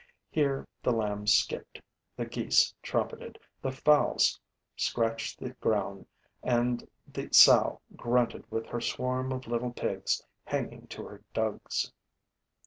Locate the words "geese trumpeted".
2.25-3.37